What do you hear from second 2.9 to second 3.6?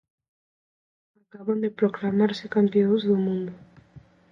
do mundo.